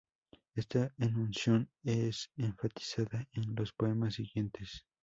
Esta 0.55 0.91
enunciación 0.97 1.69
es 1.83 2.31
enfatizada 2.35 3.27
en 3.33 3.53
los 3.53 3.71
poemas 3.71 4.15
siguientes. 4.15 4.83